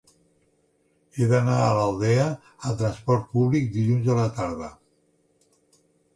[1.17, 4.73] He d'anar a l'Aldea amb trasport públic dilluns a la tarda.